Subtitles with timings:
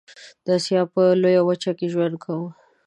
[0.45, 2.47] د آسيا په لويه وچه کې ژوند کوم.